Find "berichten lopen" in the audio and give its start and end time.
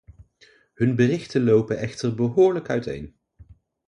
0.95-1.77